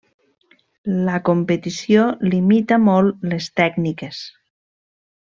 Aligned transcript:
La 1.09 1.17
competició 1.29 2.05
limita 2.31 2.79
molt 2.87 3.29
les 3.35 3.51
tècniques. 3.63 4.23